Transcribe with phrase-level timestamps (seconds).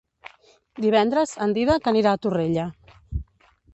[0.85, 2.67] Divendres en Dídac anirà a Torrella.